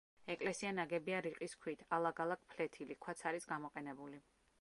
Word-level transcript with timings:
ეკლესია 0.33 0.69
ნაგებია 0.77 1.19
რიყის 1.25 1.53
ქვით; 1.65 1.83
ალაგ-ალაგ 1.97 2.47
ფლეთილი 2.55 2.97
ქვაც 3.07 3.23
არის 3.33 3.47
გამოყენებული. 3.53 4.23